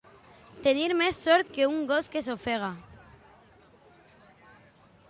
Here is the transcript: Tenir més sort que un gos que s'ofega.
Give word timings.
Tenir 0.67 0.87
més 1.01 1.19
sort 1.27 1.51
que 1.59 1.67
un 1.73 1.79
gos 1.93 2.09
que 2.15 2.25
s'ofega. 2.29 2.71